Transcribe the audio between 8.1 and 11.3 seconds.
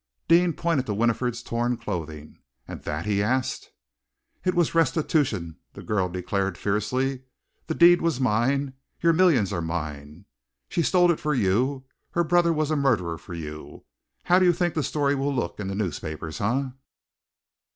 mine! Your millions are mine! She stole it